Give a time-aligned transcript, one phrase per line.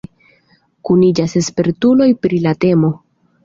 [0.91, 2.95] Kuniĝas spertuloj pri la temo.